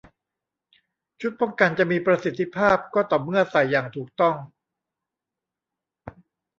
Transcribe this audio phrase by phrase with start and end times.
[1.21, 4.35] ชุดป้องกันจะมีประสิทธิภาพก็ต่อเมื่อใส่อย่างถูกต้อง